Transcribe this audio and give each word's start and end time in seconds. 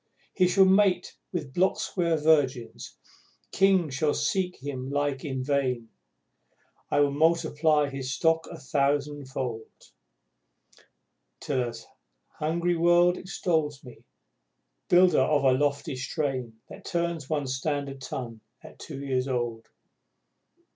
He 0.33 0.47
shall 0.47 0.65
mate 0.65 1.15
with 1.31 1.53
block 1.53 1.79
square 1.79 2.17
virgins 2.17 2.97
kings 3.51 3.93
shall 3.93 4.15
seek 4.15 4.57
his 4.57 4.73
like 4.89 5.23
in 5.23 5.43
vain, 5.43 5.89
While 6.89 7.05
I 7.05 7.09
multiply 7.11 7.87
his 7.87 8.11
stock 8.11 8.47
a 8.47 8.57
thousandfold, 8.57 9.67
Till 11.39 11.61
an 11.67 11.73
hungry 12.39 12.75
world 12.75 13.15
extol 13.15 13.71
me, 13.83 14.03
builder 14.89 15.21
of 15.21 15.43
a 15.43 15.51
lofty 15.51 15.95
strain 15.95 16.59
That 16.67 16.83
turns 16.83 17.29
one 17.29 17.45
standard 17.45 18.01
ton 18.01 18.41
at 18.63 18.79
two 18.79 19.01
years 19.05 19.27
old. 19.27 19.67